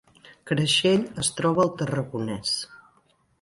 [0.51, 2.57] Creixell es troba al Tarragonès